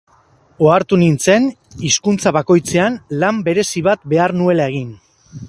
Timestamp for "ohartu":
0.67-0.97